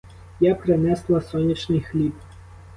Я 0.39 0.55
принесла 0.55 1.21
сонячний 1.21 1.81
хліб. 1.81 2.13